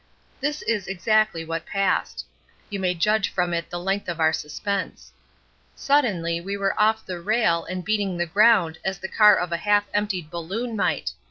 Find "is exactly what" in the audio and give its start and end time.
0.63-1.67